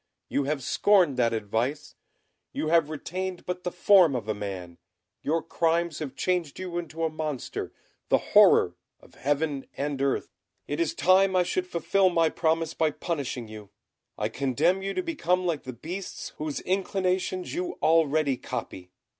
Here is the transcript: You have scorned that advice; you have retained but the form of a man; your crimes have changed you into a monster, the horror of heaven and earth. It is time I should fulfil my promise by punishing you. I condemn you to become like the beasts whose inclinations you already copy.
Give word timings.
You 0.29 0.45
have 0.45 0.63
scorned 0.63 1.15
that 1.17 1.31
advice; 1.31 1.93
you 2.53 2.69
have 2.69 2.89
retained 2.89 3.45
but 3.45 3.63
the 3.63 3.71
form 3.71 4.15
of 4.15 4.27
a 4.27 4.33
man; 4.33 4.79
your 5.21 5.43
crimes 5.43 5.99
have 5.99 6.15
changed 6.15 6.57
you 6.57 6.79
into 6.79 7.03
a 7.03 7.09
monster, 7.11 7.71
the 8.09 8.17
horror 8.33 8.73
of 8.99 9.13
heaven 9.13 9.67
and 9.77 10.01
earth. 10.01 10.31
It 10.67 10.79
is 10.79 10.95
time 10.95 11.35
I 11.35 11.43
should 11.43 11.67
fulfil 11.67 12.09
my 12.09 12.29
promise 12.29 12.73
by 12.73 12.89
punishing 12.89 13.47
you. 13.47 13.69
I 14.17 14.27
condemn 14.27 14.81
you 14.81 14.95
to 14.95 15.03
become 15.03 15.45
like 15.45 15.65
the 15.65 15.71
beasts 15.73 16.29
whose 16.37 16.61
inclinations 16.61 17.53
you 17.53 17.77
already 17.83 18.37
copy. 18.37 18.89